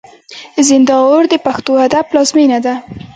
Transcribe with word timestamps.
زينداور 0.67 1.23
د 1.29 1.35
پښتو 1.45 1.71
ادب 1.85 2.05
پلازمېنه 2.11 2.59
ده. 2.65 2.75